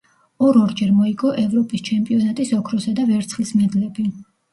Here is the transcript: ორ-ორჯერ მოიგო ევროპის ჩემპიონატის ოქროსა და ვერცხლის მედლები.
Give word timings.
ორ-ორჯერ 0.45 0.93
მოიგო 1.01 1.33
ევროპის 1.41 1.83
ჩემპიონატის 1.89 2.53
ოქროსა 2.61 2.95
და 3.01 3.05
ვერცხლის 3.11 3.53
მედლები. 3.59 4.07